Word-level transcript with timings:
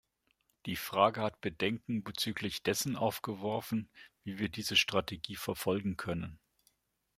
Die 0.65 0.77
Frage 0.77 1.21
hat 1.21 1.41
Bedenken 1.41 2.03
bezüglich 2.03 2.63
dessen 2.63 2.95
aufgeworfen, 2.95 3.87
wie 4.23 4.39
wir 4.39 4.49
diese 4.49 4.75
Strategie 4.75 5.35
verfolgen 5.35 5.95
können. 5.95 6.39